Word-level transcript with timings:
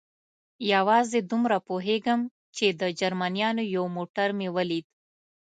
یوازې 0.73 1.19
دومره 1.31 1.57
پوهېږم، 1.67 2.21
چې 2.55 2.65
د 2.79 2.81
جرمنیانو 2.99 3.63
یو 3.75 3.85
موټر 3.95 4.29
مې 4.37 4.47
ولید. 4.55 4.85